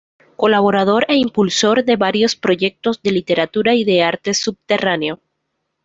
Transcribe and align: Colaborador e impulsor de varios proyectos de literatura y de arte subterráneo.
Colaborador 0.41 1.03
e 1.13 1.15
impulsor 1.25 1.77
de 1.87 1.95
varios 1.95 2.35
proyectos 2.35 3.03
de 3.03 3.11
literatura 3.11 3.75
y 3.75 3.83
de 3.83 4.01
arte 4.01 4.33
subterráneo. 4.33 5.19